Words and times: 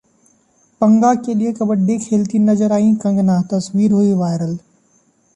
पंगा 0.81 1.13
के 1.15 1.33
लिए 1.33 1.51
कबड्डी 1.51 1.97
खेलती 1.99 2.39
नज़र 2.39 2.71
आईं 2.71 2.95
कंगना, 2.95 3.41
तस्वीर 3.51 3.91
हुई 3.91 4.11
वायरल 4.13 4.57